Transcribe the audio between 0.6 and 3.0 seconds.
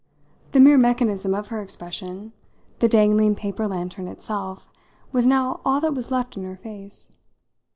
mechanism of her expression, the